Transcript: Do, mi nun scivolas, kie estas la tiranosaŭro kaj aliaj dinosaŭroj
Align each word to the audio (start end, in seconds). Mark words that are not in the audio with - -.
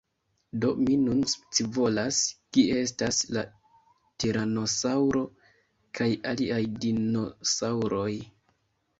Do, 0.61 0.69
mi 0.85 0.93
nun 0.99 1.17
scivolas, 1.31 2.21
kie 2.57 2.77
estas 2.83 3.19
la 3.37 3.43
tiranosaŭro 4.23 5.21
kaj 5.99 6.07
aliaj 6.31 6.63
dinosaŭroj 6.87 8.09